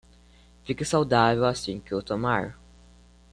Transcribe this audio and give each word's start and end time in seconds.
Fique 0.63 0.83
saudável 0.83 1.45
assim 1.45 1.79
que 1.79 1.93
o 1.93 2.01
tomar 2.01 2.57